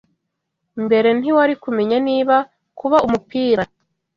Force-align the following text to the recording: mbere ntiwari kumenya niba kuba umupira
mbere 0.85 1.09
ntiwari 1.17 1.53
kumenya 1.63 1.97
niba 2.07 2.35
kuba 2.79 2.97
umupira 3.07 3.63